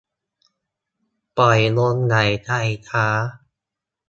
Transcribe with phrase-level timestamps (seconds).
[1.37, 2.51] ปล่อยลมหายใจ
[2.87, 3.05] ช้า